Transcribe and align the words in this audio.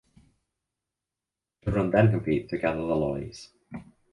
Children 1.63 1.91
then 1.91 2.09
compete 2.09 2.49
to 2.49 2.57
gather 2.57 2.79
the 2.81 2.95
lollies. 2.95 3.49